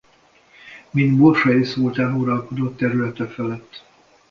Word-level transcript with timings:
Mint 0.89 1.15
bursai 1.17 1.63
szultán 1.63 2.13
uralkodott 2.13 2.77
területe 2.77 3.27
felett. 3.27 3.83